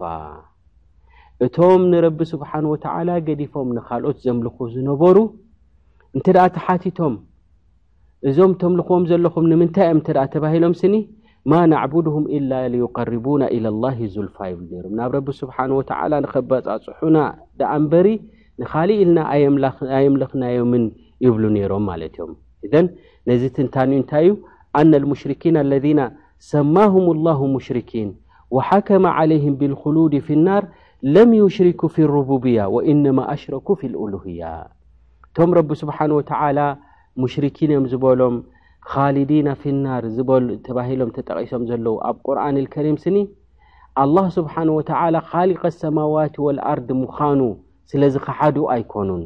እቶም 1.45 1.81
ንረቢ 1.91 2.19
ስብሓነ 2.33 2.63
ወተዓላ 2.73 3.09
ገዲፎም 3.27 3.67
ንካልኦት 3.77 4.17
ዘምልኩ 4.25 4.57
ዝነበሩ 4.73 5.17
እንተ 6.15 6.25
ደኣ 6.35 6.45
ተሓቲቶም 6.57 7.13
እዞም 8.29 8.51
ተምልኽዎም 8.61 9.03
ዘለኹም 9.11 9.45
ንምንታይ 9.51 9.87
እዮም 9.89 10.01
እተኣ 10.03 10.17
ተባሂሎም 10.33 10.73
ስኒ 10.81 10.93
ማ 11.51 11.57
ናቡድهም 11.71 12.25
إላ 12.37 12.51
لقርቡና 12.73 13.43
إى 13.55 13.59
لላه 13.65 13.97
ዙልፋ 14.13 14.37
ይብ 14.51 14.59
ሮም 14.83 14.93
ናብ 14.99 15.09
ረቢ 15.17 15.27
ስብሓه 15.41 15.69
ወተ 15.79 15.89
ንከበፃፅሑና 16.23 17.17
ደኣንበሪ 17.59 18.07
ንካልእ 18.61 18.99
ኢልና 19.03 19.19
ኣየምልክናዮምን 19.97 20.83
ይብሉ 21.25 21.43
ነይሮም 21.55 21.83
ማለት 21.91 22.15
እዮም 22.65 22.87
ነዚ 23.29 23.41
ትንታንዩ 23.57 23.95
እንታይ 24.01 24.25
እዩ 24.29 24.33
አነ 24.79 24.91
لሙሽርኪና 25.03 25.57
ለذና 25.71 25.99
ሰማهም 26.53 27.05
الላه 27.15 27.39
ሙሽርኪን 27.57 28.09
وሓከመ 28.55 29.03
عለይهም 29.17 29.53
ብالክሉድ 29.61 30.13
ፊي 30.25 30.33
الናር 30.39 30.63
ለም 31.15 31.29
يሽርክ 31.43 31.81
ፊ 31.93 31.95
الرببያ 32.07 32.57
ወኢነማ 32.75 33.19
ኣሽረኩ 33.33 33.67
ف 33.79 33.81
لሉهያ 33.91 34.41
እቶም 35.25 35.49
ረብ 35.57 35.69
ስብሓ 35.81 35.97
ወተ 36.19 36.31
ሙሽርኪን 37.21 37.69
እዮም 37.73 37.85
ዝበሎም 37.91 38.35
ካሊዲና 38.91 39.47
ፊናር 39.61 40.03
ዝበሉ 40.15 40.47
ተባሂሎም 40.65 41.11
ተጠቂሶም 41.17 41.63
ዘለዉ 41.69 41.95
ኣብ 42.07 42.15
ቁርኣን 42.27 42.55
ልከሪም 42.63 42.97
ስኒ 43.03 43.17
ኣላህ 44.01 44.25
ስብሓን 44.37 44.69
ወተዓላ 44.77 45.15
ካሊቀ 45.29 45.61
ሰማዋት 45.83 46.35
ወልኣርድ 46.45 46.89
ምዃኑ 47.01 47.41
ስለ 47.91 48.01
ዚ 48.13 48.19
ከሓዱ 48.25 48.57
ኣይኮኑን 48.75 49.23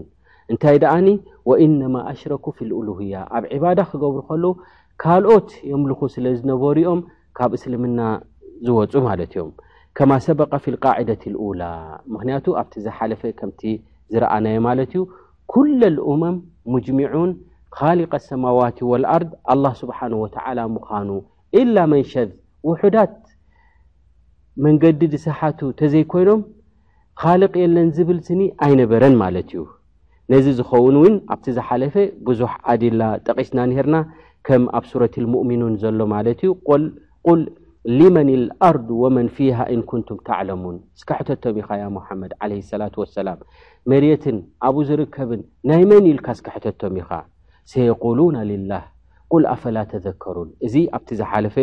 እንታይ 0.52 0.78
ደኣኒ 0.84 1.08
ወኢነማ 1.50 1.96
ኣሽረኩ 2.12 2.46
ፊ 2.58 2.68
ልሉያ 2.70 3.16
ኣብ 3.38 3.44
ዕባዳ 3.58 3.80
ክገብሩ 3.92 4.20
ከሉ 4.30 4.46
ካልኦት 5.04 5.50
የምልኩ 5.72 6.02
ስለ 6.16 6.26
ዝነበሩዮም 6.40 7.02
ካብ 7.40 7.52
እስልምና 7.58 8.00
ዝወፁ 8.68 8.94
ማለት 9.08 9.32
እዮም 9.36 9.52
ከማ 9.98 10.12
ሰበቀ 10.28 10.52
ፊ 10.64 10.74
ልቃዒደት 10.76 11.22
አልኡላ 11.30 11.62
ምክንያቱ 12.14 12.46
ኣብቲ 12.62 12.74
ዝሓለፈ 12.86 13.22
ከምቲ 13.40 13.62
ዝረኣናየ 14.14 14.58
ማለት 14.70 14.92
እዩ 14.96 15.04
ኩለ 15.54 15.82
ልእመም 15.98 16.36
ሙጅሚዑን 16.74 17.32
ካሊቀ 17.76 18.12
ሰማዋት 18.28 18.78
ወልኣርድ 18.92 19.32
ኣላ 19.54 19.66
ስብሓን 19.80 20.14
ወተዓላ 20.24 20.60
ምዃኑ 20.76 21.10
ኢላ 21.62 21.76
መን 21.92 22.04
ሸዝ 22.12 22.30
ውሑዳት 22.68 23.16
መንገዲ 24.66 25.02
ድስሓቱ 25.14 25.60
ተዘይኮይኖም 25.80 26.42
ካልቅ 27.22 27.54
የለን 27.64 27.90
ዝብል 27.98 28.20
ስኒ 28.28 28.42
ኣይነበረን 28.66 29.16
ማለት 29.24 29.50
እዩ 29.56 29.62
ነዚ 30.32 30.46
ዝኸውን 30.60 30.96
እውን 31.02 31.16
ኣብቲ 31.34 31.46
ዝሓለፈ 31.58 31.96
ብዙሕ 32.28 32.52
ኣዲላ 32.72 33.04
ጠቒስና 33.28 33.60
ንሄርና 33.72 33.98
ከም 34.48 34.64
ኣብ 34.78 34.84
ሱረት 34.92 35.14
ልሙእምኑን 35.24 35.74
ዘሎ 35.84 36.00
ማለት 36.16 36.42
እዩ 36.46 36.52
ቁል 37.30 37.40
ልመን 38.00 38.30
ልኣርድ 38.46 38.88
ወመን 39.04 39.28
ፊሃ 39.38 39.60
ኢንኩንቱም 39.76 40.18
ተዕለሙን 40.28 40.76
ስከሕተቶም 41.00 41.58
ኢኻ 41.62 41.70
ያ 41.82 41.86
ሙሓመድ 41.98 42.32
ለ 42.52 42.60
ሰላ 42.74 42.82
ወሰላም 43.04 43.40
መሬትን 43.92 44.38
ኣብኡ 44.70 44.82
ዝርከብን 44.90 45.42
ናይ 45.72 45.84
መን 45.92 46.06
ኢልካ 46.14 46.28
ስከሕተቶም 46.40 46.96
ኢኻ 47.02 47.10
ሰሉና 47.74 48.38
ላ 48.50 48.74
ል 49.42 49.46
አፈላ 49.54 49.78
ተዘከሩን 49.94 50.50
እዚ 50.66 50.76
ኣብቲ 50.98 51.10
ዝሓለፈ 51.22 51.56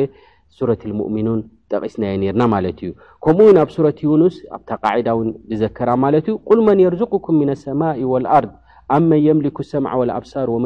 ሱረት 0.58 0.82
ሙؤምኑን 0.98 1.38
ጠቂስናየ 1.72 2.14
ነርና 2.22 2.42
ማለት 2.54 2.78
እዩ 2.84 2.90
ከምኡው 3.24 3.48
ኣብ 3.62 3.70
ሱረት 3.76 3.98
ዩኑስ 4.08 4.34
ኣብታ 4.56 4.68
ቃዳ 4.86 5.06
ውን 5.18 5.28
ዝዘከራ 5.52 5.88
ማለት 6.04 6.26
እዩ 6.30 6.36
ል 6.58 6.60
መን 6.66 6.82
የርዝقኩም 6.84 7.38
ን 7.48 7.54
ሰማ 7.62 7.80
ልኣር 8.24 8.46
ኣ 8.94 8.98
መን 9.08 9.20
የምሊኩ 9.28 9.58
ሰም 9.70 9.84
ኣብሳር 10.18 10.46
ወን 10.54 10.64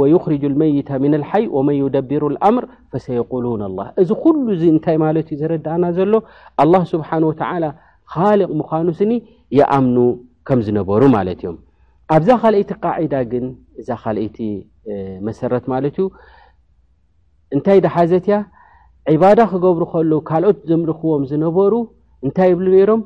ወር 0.00 0.44
መይታ 0.62 0.88
ና 1.14 1.22
ሓይ 1.30 1.44
ወመን 1.56 1.78
ደብሩ 1.96 2.22
ኣምር 2.48 2.64
ፈሰقሉና 2.94 3.62
ላ 3.78 3.88
እዚ 4.04 4.10
ኩሉ 4.26 4.46
ዚ 4.60 4.64
እንታይ 4.74 4.96
ማለት 5.06 5.28
ዩ 5.32 5.36
ዝረዳእና 5.42 5.84
ዘሎ 5.98 6.12
ስብሓ 6.94 7.10
ወተ 7.30 7.42
ካልቅ 8.14 8.48
ምኳኑ 8.60 8.86
ስኒ 9.00 9.12
የኣምኑ 9.60 9.96
ከም 10.48 10.60
ዝነበሩ 10.66 11.02
ማለት 11.18 11.38
እዮም 11.42 11.56
ኣብዛ 12.14 12.28
ካልእይቲ 12.42 12.70
ቃዒዳ 12.84 13.14
ግን 13.32 13.44
እዛ 13.80 13.88
ካልእቲ 14.04 14.38
መሰረት 15.26 15.64
ማለት 15.72 15.96
እዩ 16.00 16.06
እንታይ 17.56 17.78
ደ 17.84 17.88
ሓዘት 17.94 18.26
ያ 18.32 18.36
ዕባዳ 19.12 19.38
ክገብሩ 19.52 19.82
ከሉዉ 19.92 20.12
ካልኦት 20.30 20.58
ዘምልኽዎም 20.70 21.22
ዝነበሩ 21.30 21.72
እንታይ 22.26 22.50
ይብሉ 22.52 22.66
ነይሮም 22.76 23.02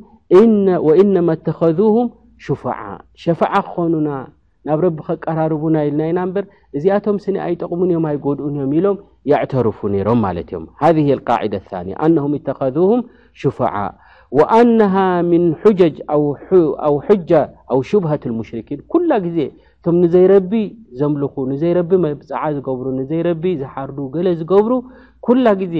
ወእነማ 0.89 1.29
እተኸም 1.39 2.09
ሽፍዓ 2.47 2.79
ሸፈዓ 3.25 3.53
ክኮኑና 3.67 4.09
ናብ 4.69 4.79
ረቢ 4.85 4.99
ከቀራርቡና 5.09 5.77
ኢልና 5.89 6.01
ኢና 6.11 6.19
ምበር 6.29 6.45
እዚኣቶም 6.77 7.17
ስኒ 7.25 7.37
ኣይጠቅሙን 7.47 7.91
እዮም 7.93 8.07
ኣይጎድኡን 8.11 8.55
እዮም 8.59 8.73
ኢሎም 8.79 8.97
የዕተርፉ 9.31 9.79
ነይሮም 9.95 10.19
ማለት 10.27 10.49
እዮም 10.53 10.65
ሃ 10.83 10.91
ቃዳ 11.29 11.53
ኒያ 11.87 11.97
ኣነም 12.07 12.35
እተኸም 12.39 13.01
ሽፋዓ 13.43 13.75
ኣናሃ 14.55 14.95
ምን 15.29 15.45
ጅ 15.79 15.97
ኣው 16.15 16.23
ጃ 17.31 17.43
ኣው 17.73 17.81
ሽብሃት 17.91 18.25
ሙሽርኪን 18.39 18.81
ኩላ 18.93 19.11
ግዜ 19.27 19.39
እቶም 19.79 19.97
ንዘይረቢ 20.05 20.53
ዘምልኹ 21.01 21.35
ንዘይረቢ 21.53 21.91
መብፅዓ 22.05 22.43
ዝገብሩ 22.57 22.87
ንዘይረቢ 22.99 23.45
ዝሓርዱ 23.61 23.99
ገለ 24.15 24.29
ዝገብሩ 24.41 24.73
ኩላ 25.27 25.47
ግዜ 25.63 25.77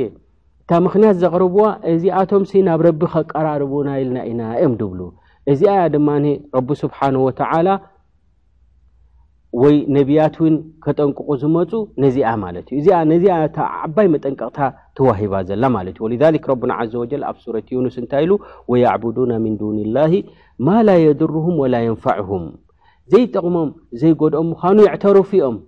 እታ 0.61 0.71
ምክንያት 0.87 1.17
ዘቕርብዋ 1.23 1.65
እዚኣቶምሲ 1.93 2.53
ናብ 2.69 2.81
ረቢ 2.89 3.01
ከቀራርቡና 3.15 3.89
ኢልና 4.01 4.19
ኢና 4.31 4.43
ዮም 4.63 4.75
ድብሉ 4.81 5.01
እዚ 5.53 5.61
ያ 5.77 5.81
ድማ 5.95 6.09
ረቢ 6.57 6.69
ስብሓነ 6.83 7.15
ወተላ 7.27 7.67
ወይ 9.63 9.75
ነቢያት 9.97 10.35
ውን 10.43 10.55
ከጠንቅቁ 10.85 11.27
ዝመፁ 11.43 11.71
ነዚኣ 12.05 12.31
ማለት 12.45 12.67
እዩ 12.73 12.79
እዚ 12.81 12.89
ነዚኣ 13.13 13.35
ዓባይ 13.85 14.07
መጠንቀቕታ 14.15 14.59
ተዋሂባ 14.99 15.35
ዘላ 15.49 15.65
ማለት 15.77 15.95
እዩ 15.99 16.03
ወሊሊ 16.07 16.41
ረብና 16.51 16.73
ዘ 16.93 16.95
ወጀል 17.03 17.23
ኣብ 17.29 17.37
ሱረት 17.45 17.69
ዩኑስ 17.77 17.97
እንታይ 18.03 18.23
ኢሉ 18.27 18.33
ወያዕቡድና 18.73 19.33
ምን 19.45 19.55
ዱንላሂ 19.63 20.13
ማላ 20.69 20.89
የድርሁም 21.05 21.57
ወላ 21.63 21.77
የንፋዕሁም 21.87 22.45
ዘይጠቅሞም 23.15 23.71
ዘይጎድኦም 24.03 24.49
ምዃኑ 24.53 24.79
ይዕተረፉ 24.89 25.31
እኦም 25.41 25.59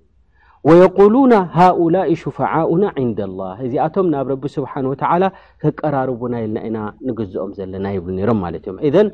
ወየቁሉና 0.68 1.34
ሃኡላ 1.56 1.96
ሽፋዓኡና 2.22 2.84
ንዳላ 3.10 3.40
እዚኣቶም 3.64 4.06
ናብ 4.14 4.26
ረቢ 4.32 4.44
ስብሓን 4.56 4.88
ወተላ 4.92 5.22
ተቀራርቡና 5.62 6.34
የልና 6.44 6.58
ኢና 6.70 6.78
ንግዝኦም 7.10 7.52
ዘለና 7.58 7.86
ይብሉ 7.96 8.14
ነሮም 8.18 8.40
ማለት 8.46 8.64
እዮም 8.68 8.78
እን 9.00 9.08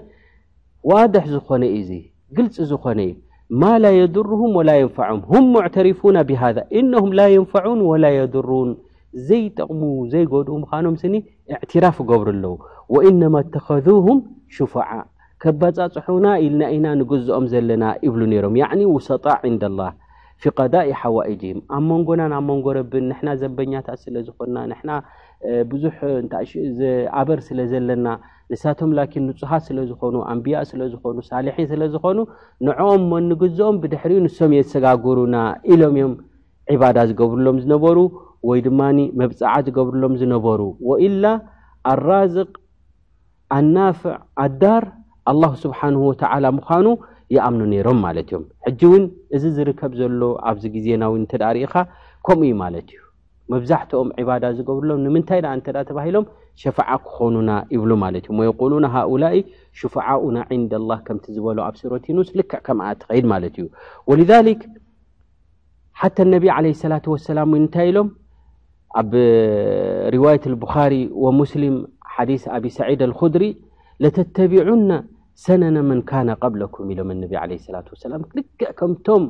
ዋድሒ 0.93 1.27
ዝኾነ 1.35 1.63
እዚ 1.81 1.91
ግልፂ 2.39 2.57
ዝኾነ 2.73 2.99
እዩ 3.11 3.15
ማ 3.63 3.71
ላ 3.85 3.87
የድርም 4.01 4.53
ወላ 4.59 4.71
ንፋም 4.85 5.19
ሁም 5.33 5.45
ሙዕተሪፉና 5.55 6.17
ብሃذ 6.29 6.57
እነም 6.81 7.09
ላ 7.19 7.25
የንፋን 7.35 7.81
ወላ 7.89 8.05
የድሩን 8.19 8.71
ዘይጠቕሙ 9.29 9.83
ዘይጎድኡ 10.13 10.55
ምካኖም 10.63 10.95
ስኒ 11.03 11.15
እዕትራፍ 11.57 11.99
ገብሩ 12.11 12.29
ኣለዉ 12.35 12.55
ወእነማ 12.95 13.35
እተኸذም 13.45 14.19
ሽፍዓ 14.57 14.87
ከባፃፅሑና 15.43 16.27
ኢልና 16.45 16.63
ኢና 16.77 16.87
ንግዝኦም 17.01 17.47
ዘለና 17.53 17.85
ይብሉ 18.07 18.23
ነይሮም 18.33 18.57
ውሰጣ 18.97 19.27
ንዳላ 19.55 19.81
ፊ 20.43 20.51
ቀዳኢ 20.59 20.89
ሓዋእጅም 21.01 21.59
ኣብ 21.77 21.83
መንጎናን 21.91 22.33
ኣብ 22.39 22.45
መንጎ 22.53 22.67
ረብን 22.79 23.05
ንሕና 23.11 23.29
ዘንበኛታት 23.43 23.99
ስለዝኮና 24.05 24.57
ንና 24.73 24.89
ብዙኣበር 25.71 27.41
ስለ 27.49 27.59
ዘለና 27.75 28.07
ንሳቶም 28.53 28.91
ላኪን 28.99 29.23
ንፁሃት 29.29 29.63
ስለዝኾኑ 29.69 30.15
ኣንቢያእ 30.33 30.65
ስለዝኾኑ 30.71 31.15
ሳሊሒን 31.29 31.67
ስለዝኮኑ 31.73 32.19
ንዕኦም 32.69 33.03
ሞ 33.11 33.21
ንግዝኦም 33.31 33.77
ብድሕሪኡ 33.83 34.19
ንሶም 34.27 34.53
እየ 34.57 34.63
ዝተጋግሩና 34.71 35.37
ኢሎም 35.73 35.95
እዮም 36.01 36.13
ዕባዳ 36.75 36.99
ዝገብርሎም 37.11 37.57
ዝነበሩ 37.63 37.99
ወይ 38.49 38.61
ድማ 38.67 38.81
መብፃዓ 39.23 39.55
ዝገብርሎም 39.69 40.15
ዝነበሩ 40.23 40.61
ወኢላ 40.91 41.25
ኣራዝቅ 41.93 42.51
ኣናፍዕ 43.59 44.15
ኣዳር 44.45 44.85
ኣላሁ 45.33 45.53
ስብሓንሁ 45.65 46.01
ወተዓላ 46.11 46.45
ምኳኑ 46.59 46.87
ይኣምኑ 47.35 47.61
ነይሮም 47.73 47.99
ማለት 48.07 48.27
እዮም 48.31 48.43
ሕጂ 48.65 48.81
እውን 48.89 49.05
እዚ 49.37 49.45
ዝርከብ 49.57 49.93
ዘሎ 50.01 50.21
ኣብዚ 50.51 50.65
ግዜና 50.77 51.03
ዊ 51.13 51.23
እተዳ 51.27 51.45
ርኢኻ 51.57 51.75
ከምኡ 52.27 52.41
እዩ 52.51 52.55
ማለት 52.65 52.89
እዩ 52.93 53.01
መብዛሕትኦም 53.53 54.09
ዕባዳ 54.23 54.45
ዝገብርሎም 54.59 55.01
ንምንታይ 55.07 55.41
ደኣ 55.45 55.53
እንተዳ 55.59 55.77
ተባሂሎም 55.91 56.27
ሸ 56.63 56.71
ክኾኑና 57.07 57.51
ብ 57.71 58.33
እ 58.33 58.89
ሃؤላ 58.95 59.25
ሽفؤና 59.79 60.37
ን 60.59 60.63
لله 60.83 60.99
ከምቲ 61.07 61.25
ዝበሎ 61.37 61.59
ኣብ 61.69 61.75
ስሮትስ 61.83 62.29
ልክ 62.39 62.53
ትኸድ 62.67 63.01
እዩ 63.15 63.67
لذ 64.21 64.33
ሓى 66.01 66.25
ነቢ 66.35 66.45
ع 66.57 66.59
لة 66.65 67.07
وላ 67.15 67.39
ንታይ 67.63 67.89
ሎም 67.97 68.09
ኣብ 69.01 69.11
رዋة 70.17 70.43
البሪ 70.51 70.93
ومስلም 71.25 71.75
ሓዲث 72.15 72.43
አ 72.57 72.59
ሰعድ 72.79 73.01
لخድሪ 73.11 73.45
لተተቢعن 74.03 74.89
ሰነ 75.45 75.63
መን 75.89 76.01
قبلኩም 76.43 76.89
ሎም 76.99 79.21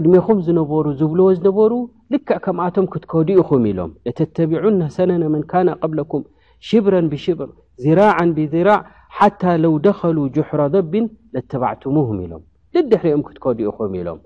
ቅድሚኹም 0.00 0.38
ዝነበሩ 0.44 0.84
ዝብልዎ 0.98 1.26
ዝነበሩ 1.38 1.72
ልክዕ 2.12 2.36
ከምኣቶም 2.44 2.86
ክትከዱ 2.92 3.28
ኢኹም 3.40 3.64
ኢሎም 3.70 3.90
የተተቢዑና 4.08 4.80
ሰነነ 4.96 5.24
መንካና 5.34 5.68
ቐብለኩም 5.82 6.22
ሽብረን 6.68 7.06
ብሽብር 7.12 7.48
ዝራዓ 7.84 8.16
ብዝራዕ 8.36 8.78
ሓታ 9.16 9.42
ለው 9.62 9.74
ደኸሉ 9.86 10.16
ጆሕሮ 10.36 10.60
ደቢን 10.76 11.06
ዘተባዕትሙም 11.34 12.20
ኢሎም 12.26 12.42
ልድሕሪኦም 12.76 13.24
ክትከዱ 13.26 13.58
ኢኹም 13.72 13.94
ኢሎም 14.00 14.20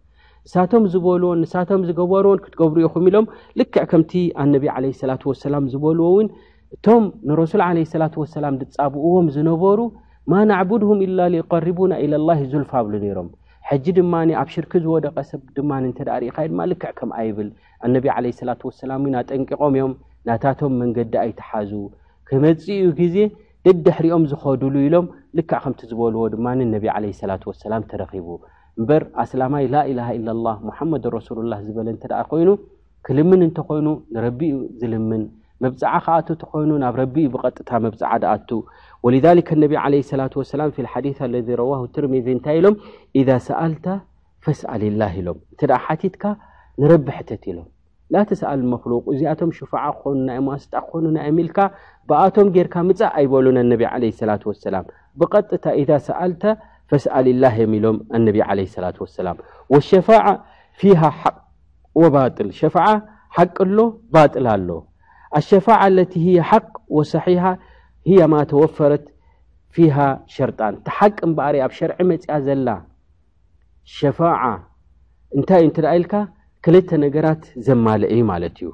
ንሳቶም 0.49 0.85
ዝበልዎን 0.93 1.39
ንሳቶም 1.45 1.83
ዝገበርዎን 1.89 2.43
ክትገብሩ 2.45 2.83
ኢኹም 2.89 3.07
ኢሎም 3.11 3.27
ልክዕ 3.61 3.85
ከምቲ 3.93 4.13
ኣነቢ 4.43 4.67
ዓለ 4.75 4.85
ስላት 5.01 5.23
ወሰላም 5.31 5.65
ዝበልዎ 5.73 6.05
እውን 6.13 6.29
እቶም 6.77 7.05
ንረሱል 7.31 7.63
ዓለ 7.69 7.79
ስላት 7.95 8.15
ወሰላም 8.23 8.59
ድጻብእዎም 8.61 9.27
ዝነበሩ 9.39 9.81
ማ 10.33 10.45
ናዕቡድሁም 10.53 11.01
ኢላ 11.09 11.21
ቀርቡና 11.55 11.93
ኢለላሂ 12.07 12.39
ዙልፈ 12.53 12.71
ኣብሉ 12.83 12.95
ነይሮም 13.07 13.29
ሕጂ 13.71 13.87
ድማ 13.99 14.15
ኣብ 14.41 14.49
ሽርክ 14.55 14.73
ዝወደቀ 14.83 15.17
ሰብ 15.29 15.41
ድማ 15.57 15.71
ንተደ 15.85 16.09
ርኢካዮ 16.23 16.47
ድማ 16.53 16.61
ልክዕ 16.73 16.91
ከምኣ 16.99 17.17
ይብል 17.29 17.49
ኣነቢ 17.87 18.05
ለስላት 18.25 18.61
ሰላም 18.83 19.03
ወና 19.09 19.17
ጠንቂቆም 19.31 19.75
እዮም 19.79 19.93
ናታቶም 20.29 20.75
መንገዲ 20.83 21.15
ኣይትሓዙ 21.23 21.73
ክመፅኡ 22.29 22.77
ግዜ 23.01 23.17
ደድሕሪኦም 23.69 24.25
ዝኸዱሉ 24.33 24.75
ኢሎም 24.89 25.07
ልክዕ 25.39 25.59
ከምቲ 25.65 25.81
ዝበልዎ 25.93 26.21
ድማ 26.35 26.47
ነቢ 26.75 26.85
ለ 27.05 27.11
ሰላ 27.23 27.33
ወሰላም 27.51 27.87
ተረኺቡ 27.93 28.29
እምበር 28.81 29.03
ኣስላማይ 29.23 29.65
ላኢላሃ 29.75 30.09
ኢላላ 30.19 30.49
ሙሓመድ 30.69 31.05
ረሱሉላ 31.17 31.53
ዝበለ 31.67 31.89
እንተደኣ 31.95 32.21
ኮይኑ 32.33 32.49
ክልምን 33.09 33.43
እንተኮይኑ 33.49 33.89
ንረቢእዩ 34.15 34.57
ዝልምን 34.81 35.25
መብፅዓ 35.65 35.93
ከኣት 36.07 36.29
እተኮይኑ 36.33 36.71
ናብ 36.85 36.95
ረቢ 37.03 37.15
እዩ 37.27 37.29
ብቀጥታ 37.35 37.71
መብፅዓ 37.85 38.11
ድኣቱ 38.23 38.49
ولذ 39.07 39.27
ع 39.75 39.87
وس 40.37 40.53
ف 40.57 40.77
ث 40.83 40.93
ትር 41.95 42.05
እንታይ 42.37 42.59
ሎም 42.65 42.75
ذ 43.29 43.31
ሰአልተ 43.49 43.85
አ 44.75 44.77
ሎም 45.27 45.39
እ 45.63 45.97
ቲካ 46.03 46.23
ንረብ 46.81 47.07
ሕተት 47.17 47.45
ሎም 47.57 47.69
ላ 48.15 48.15
ተሰአል 48.31 48.61
ل 48.71 48.73
እዚኣቶም 49.13 49.51
ሽ 49.59 49.61
ክኮኑ 49.73 50.49
ስጣ 50.65 50.75
ክኮኑልካ 50.87 51.59
ብኣቶም 52.09 52.49
ጌርካ 52.57 52.75
ምእ 52.89 53.01
ኣይበሉን 53.19 53.59
ع 53.93 54.33
وس 54.51 54.63
ብጥታ 55.21 55.67
ሰአተ 56.09 56.43
ፈأል 56.91 57.27
ሎም 57.85 57.97
ሸ 59.89 60.03
ፊ 60.81 60.91
ቅ 63.57 63.59
ሎ 63.77 63.81
ባ 64.15 64.27
ኣሎ 64.59 64.71
ሸ 65.49 65.55
ق 66.65 66.67
ص 67.11 67.15
ሂያ 68.09 68.23
ማ 68.33 68.43
ተወፈረት 68.51 69.05
ፊሃ 69.75 69.97
ሸርጣን 70.35 70.75
እቲ 70.79 70.89
ሓቂ 70.97 71.17
እምበሪ 71.29 71.55
ኣብ 71.67 71.73
ሸርዒ 71.79 71.97
መፅኣ 72.11 72.29
ዘላ 72.47 72.69
ሸፋዓ 73.97 74.43
እንታይ 75.37 75.59
እዩ 75.63 75.67
እንትደኣ 75.69 75.93
ኢልካ 75.99 76.15
ክል 76.65 76.77
ነገራት 77.05 77.43
ዘማለአ 77.67 78.09
እዩ 78.15 78.21
ማለት 78.33 78.55
እዩ 78.61 78.69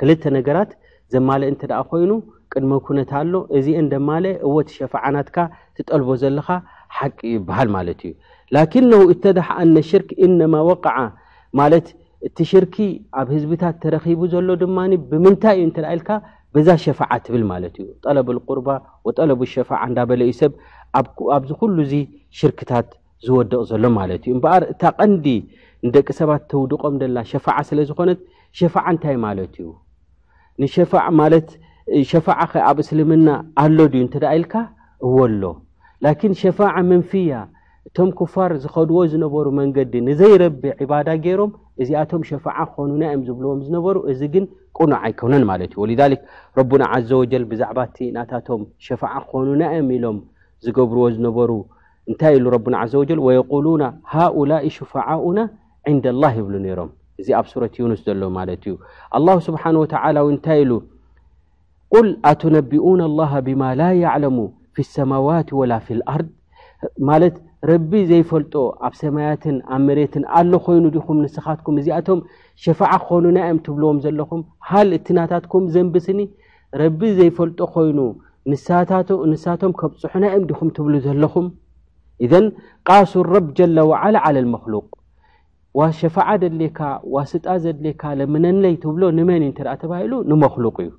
ክልተ 0.00 0.22
ነገራት 0.38 0.70
ዘማልእ 1.14 1.48
እንትኣ 1.52 1.76
ኮይኑ 1.90 2.10
ቅድመ 2.54 2.72
ኩነታ 2.86 3.12
ኣሎ 3.24 3.34
እዚ 3.58 3.66
ንደማልአ 3.86 4.32
እወቲ 4.48 4.68
ሸፋዓናትካ 4.80 5.36
ትጠልቦ 5.76 6.08
ዘለካ 6.22 6.48
ሓቂ 6.96 7.18
ይበሃል 7.36 7.68
ማለት 7.76 8.00
እዩ 8.08 8.12
ላኪነው 8.56 9.02
እተዳሓኣነ 9.14 9.76
ሽርክ 9.90 10.10
እነማ 10.26 10.54
ወቕዓ 10.70 10.96
ማለት 11.60 11.88
እቲ 12.26 12.38
ሽርኪ 12.50 12.76
ኣብ 13.18 13.26
ህዝብታት 13.36 13.76
ተረኺቡ 13.84 14.20
ዘሎ 14.34 14.48
ድማ 14.64 14.78
ብምንታይ 15.10 15.56
እዩ 15.58 15.64
እንትደኣ 15.68 15.90
ኢልካ 15.98 16.10
በዛ 16.54 16.68
ሸፋዓ 16.84 17.10
ትብል 17.24 17.42
ማለት 17.52 17.74
እዩ 17.82 17.88
ጠለብል 18.04 18.38
ቁርባ 18.48 18.68
ወጠለቡ 19.06 19.40
ሸፋዓ 19.54 19.80
እንዳበለ 19.88 20.20
እዩ 20.28 20.34
ሰብ 20.40 20.52
ኣብዚ 21.36 21.50
ኩሉ 21.60 21.76
ዚ 21.90 21.94
ሽርክታት 22.38 22.88
ዝወድቕ 23.26 23.60
ዘሎ 23.70 23.84
ማለት 23.98 24.22
እዩ 24.26 24.32
እምበኣር 24.36 24.62
እታ 24.72 24.82
ቐንዲ 25.00 25.26
ንደቂ 25.86 26.06
ሰባት 26.20 26.42
ተውድቆም 26.52 26.94
ደላ 27.02 27.18
ሸፋዓ 27.32 27.56
ስለ 27.68 27.78
ዝኮነት 27.90 28.20
ሸፋዓ 28.60 28.84
እንታይ 28.94 29.16
ማለት 29.26 29.52
እዩ 29.60 29.68
ንሸ 30.62 30.76
ማለት 31.20 31.48
ሸፋዓ 32.12 32.38
ኸ 32.52 32.62
ኣብ 32.68 32.78
እስልምና 32.84 33.28
ኣሎ 33.62 33.78
ድዩ 33.92 34.02
እንትዳ 34.06 34.24
ኢልካ 34.38 34.54
እወ 35.06 35.16
ኣሎ 35.28 35.42
ላኪን 36.04 36.34
ሸፋዓ 36.42 36.74
መንፍያ 36.92 37.30
እቶም 37.88 38.08
ክፋር 38.18 38.50
ዝኸድዎ 38.62 38.98
ዝነበሩ 39.10 39.46
መንገዲ 39.58 39.92
ንዘይረብ 40.06 40.62
ዕባዳ 40.84 41.08
ገይሮም 41.24 41.52
እዚኣቶም 41.82 42.22
ሸፍዓ 42.30 42.56
ክኮኑና 42.70 43.02
እዮም 43.10 43.22
ዝብልዎም 43.28 43.60
ዝነበሩ 43.66 43.96
እዚ 44.12 44.20
ግን 44.34 44.44
ቁኖዓ 44.78 44.98
ኣይከውነን 45.06 45.44
ማለት 45.50 45.70
እዩ 45.74 45.78
ወል 45.82 46.14
ረቡና 46.58 46.82
ዘ 47.10 47.20
ወጀል 47.22 47.44
ብዛዕባእቲ 47.52 47.96
ናታቶም 48.16 48.62
ሸፋዓ 48.86 49.14
ክኮኑና 49.24 49.62
ዮም 49.76 49.88
ኢሎም 49.96 50.18
ዝገብርዎ 50.66 51.06
ዝነበሩ 51.16 51.50
እንታይ 52.10 52.34
ኢሉ 52.40 52.46
ረና 52.56 52.76
ዘ 52.92 53.02
ወል 53.28 53.40
ወሉና 53.54 53.84
ሃላ 54.12 54.52
ሽፋዓኡና 54.76 55.38
ንዳላ 55.96 56.24
ይብሉ 56.38 56.54
ነይሮም 56.66 56.90
እዚ 57.20 57.28
ኣብ 57.40 57.46
ሱረት 57.52 57.74
ዩኑስ 57.82 58.00
ዘሎ 58.08 58.22
ማለት 58.38 58.60
እዩ 58.66 58.74
ኣላ 59.16 59.28
ስብሓነ 59.48 59.74
ወተዓላ 59.84 60.18
እንታይ 60.32 60.58
ኢሉ 60.64 60.72
ል 62.06 62.10
ኣትነቢኡና 62.32 63.00
ላ 63.18 63.28
ብማ 63.46 63.62
ላ 63.80 63.84
ያዕለሙ 64.04 64.38
ፊ 64.76 64.84
ሰማዋት 64.96 65.48
ወላ 65.60 65.72
ፊ 65.86 65.96
ልኣርማት 66.00 67.36
ረቢ 67.70 67.90
ዘይፈልጦ 68.10 68.54
ኣብ 68.86 68.92
ሰማያትን 69.02 69.56
ኣብ 69.74 69.80
መሬትን 69.86 70.24
ኣሎ 70.38 70.52
ኮይኑ 70.66 70.84
ዲኹም 70.96 71.16
ንስኻትኩም 71.24 71.74
እዚኣቶም 71.80 72.18
ሸፋዓ 72.64 72.90
ክኾኑና 73.04 73.38
ዮም 73.48 73.58
ትብልዎም 73.66 73.98
ዘለኹም 74.04 74.42
ሃል 74.68 74.90
እትናታትኩም 74.98 75.64
ዘንብስኒ 75.76 76.20
ረቢ 76.82 77.00
ዘይፈልጦ 77.18 77.60
ኮይኑ 77.76 77.98
ንሳቶም 79.34 79.72
ከብፅሑና 79.80 80.24
እዮም 80.34 80.44
ዲኹም 80.50 80.68
ትብሉ 80.76 80.94
ዘለኹም 81.06 81.46
እዘን 82.26 82.46
ቃሱ 82.90 83.12
ረብ 83.32 83.48
ጀለ 83.58 83.76
ዋዓላ 83.90 84.16
ዓለ 84.28 84.36
ልመክሉቅ 84.46 84.86
ዋሸፋዓ 85.80 86.28
ደድሌካ 86.44 86.78
ዋስጣ 87.16 87.44
ዘድልካ 87.66 88.02
ለምነለይ 88.20 88.74
ትብሎ 88.84 89.02
ንመን 89.18 89.42
እዩ 89.44 89.50
እንተአ 89.50 89.74
ተባሂሉ 89.82 90.12
ንመክሉቅ 90.30 90.74
እዩ 90.84 90.90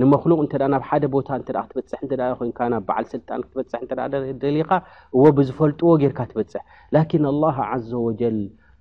ንመክሉቅ 0.00 0.38
ንተ 0.44 0.54
ናብ 0.72 0.82
ሓደ 0.88 1.04
ቦታ 1.14 1.28
እክትበፅሕ 1.38 2.00
እ 2.30 2.36
ኮንካ 2.38 2.58
ናብ 2.72 2.82
በዓል 2.88 3.04
ስልጣን 3.12 3.40
ክትበፅ 3.46 4.14
እ 4.32 4.32
ደሊካ 4.44 4.70
እዎ 5.16 5.24
ብዝፈልጥዎ 5.38 5.90
ጌርካ 6.02 6.20
ትበፅሕ 6.30 6.62
ላኪን 6.94 7.26
ላ 7.42 7.52
ዘ 7.90 7.92
ወጀል 8.06 8.38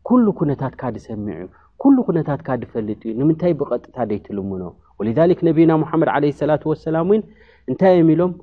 ኩሉ 0.07 0.25
ኩነታትካ 0.39 0.83
ድሰሚዑ 0.95 1.43
ኩሉ 1.81 1.95
ኩነታትካ 2.07 2.49
ድፈልጥ 2.61 2.99
እዩ 3.09 3.13
ንምንታይ 3.19 3.53
ብቐጥታ 3.59 3.95
ደይትልምኖ 4.11 4.63
ወሊ 4.99 5.09
ነቢይና 5.49 5.71
ምሓመድ 5.83 6.09
ለ 6.23 6.31
ሰላ 6.41 6.53
ወሰላም 6.71 7.09
ን 7.19 7.21
እንታይ 7.71 7.93
እዮም 7.97 8.09
ኢሎም 8.13 8.33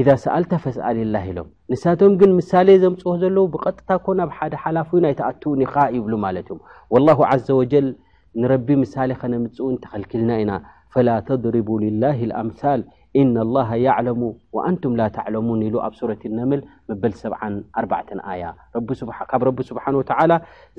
ኢዛ 0.00 0.08
ሰኣልተ 0.24 0.52
ፈሰኣ 0.64 0.86
ሊላ 0.98 1.16
ኢሎም 1.30 1.48
ንሳቶም 1.72 2.12
ግን 2.20 2.30
ምሳሌ 2.40 2.68
ዘምፅዎ 2.84 3.12
ዘለዉ 3.22 3.44
ብቐጥታ 3.54 3.90
ኮ 4.06 4.14
ናብ 4.20 4.30
ሓደ 4.38 4.54
ሓላፍ 4.62 4.88
ናይ 5.04 5.14
ተኣትኡንኻ 5.20 5.74
ይብሉ 5.96 6.12
ማለት 6.26 6.48
እዮም 6.54 7.04
ላ 7.08 7.36
ዘ 7.48 7.58
ወጀል 7.60 7.88
ንረቢ 8.42 8.68
ምሳሌ 8.84 9.10
ከነምፅውን 9.20 9.76
ተከልክልና 9.84 10.30
ኢና 10.44 10.52
ፈላ 10.94 11.10
ተضሪቡ 11.28 11.68
لላه 11.84 12.16
الኣምثል 12.28 12.80
إነ 13.20 13.34
لله 13.48 13.68
يعለሙ 13.88 14.20
وአንቱም 14.56 14.92
ላ 14.98 15.02
ተዕለሙን 15.16 15.60
ኢሉ 15.68 15.74
ኣብ 15.86 15.92
ሱረት 16.00 16.22
ነምል 16.38 16.60
በል74 17.02 18.08
ኣያ 18.30 18.42
ካብ 19.30 19.40
ረቢ 19.48 19.58
ስብሓኑ 19.70 19.94
ተ 20.10 20.12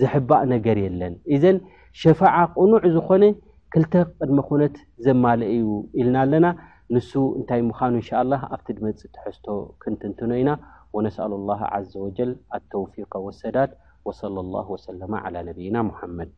ዘሕባእ 0.01 0.43
ነገር 0.53 0.77
የለን 0.85 1.13
እዘን 1.35 1.57
ሸፋዓ 2.01 2.35
ቅኑዕ 2.57 2.83
ዝኾነ 2.95 3.23
ክልተ 3.73 3.93
ቅድመ 4.19 4.37
ኮነት 4.49 4.75
ዘማልአዩ 5.05 5.67
ኢልና 5.99 6.15
ኣለና 6.25 6.45
ንሱ 6.95 7.11
እንታይ 7.37 7.61
ምዃኑ 7.69 7.91
እን 7.99 8.05
ሻ 8.09 8.21
ላ 8.31 8.35
ኣብቲ 8.53 8.67
ድመፅ 8.77 9.01
ተሕዝቶ 9.15 9.45
ክንትንትኖ 9.83 10.31
ኢና 10.41 10.51
ወነስኣሉ 10.97 11.31
ل 11.47 11.49
ዘ 11.93 11.93
ወጀ 12.05 12.19
አተውፊق 12.57 13.13
ሰዳድ 13.41 13.71
ሰ 14.19 14.91
ነብና 15.13 15.87
ሓመድ 16.01 16.33